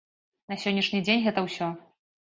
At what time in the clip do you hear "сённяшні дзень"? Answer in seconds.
0.63-1.23